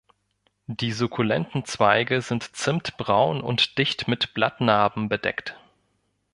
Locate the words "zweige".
1.63-2.23